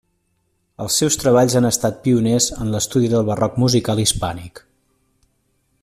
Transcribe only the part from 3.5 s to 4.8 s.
musical hispànic.